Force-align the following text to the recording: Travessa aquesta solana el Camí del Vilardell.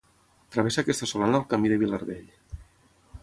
Travessa 0.55 0.81
aquesta 0.85 1.09
solana 1.11 1.37
el 1.41 1.45
Camí 1.53 1.71
del 1.73 1.81
Vilardell. 1.83 2.35